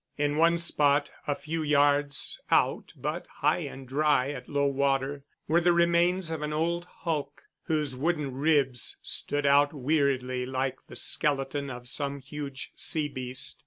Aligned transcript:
In 0.17 0.37
one 0.37 0.57
spot, 0.57 1.11
a 1.27 1.35
few 1.35 1.61
yards 1.61 2.41
out 2.49 2.91
but 2.97 3.27
high 3.35 3.59
and 3.59 3.87
dry 3.87 4.31
at 4.31 4.49
low 4.49 4.65
water, 4.65 5.23
were 5.47 5.61
the 5.61 5.73
remains 5.73 6.31
of 6.31 6.41
an 6.41 6.51
old 6.51 6.85
hulk, 6.85 7.43
whose 7.65 7.95
wooden 7.95 8.33
ribs 8.33 8.97
stood 9.03 9.45
out 9.45 9.75
weirdly 9.75 10.43
like 10.43 10.79
the 10.87 10.95
skeleton 10.95 11.69
of 11.69 11.87
some 11.87 12.19
huge 12.19 12.71
sea 12.73 13.09
beast. 13.09 13.59